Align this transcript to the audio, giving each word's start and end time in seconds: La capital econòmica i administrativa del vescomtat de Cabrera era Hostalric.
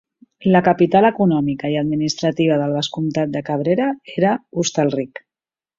La 0.53 0.61
capital 0.67 1.07
econòmica 1.09 1.71
i 1.73 1.77
administrativa 1.83 2.59
del 2.63 2.75
vescomtat 2.81 3.37
de 3.37 3.47
Cabrera 3.53 3.91
era 4.17 4.37
Hostalric. 4.63 5.27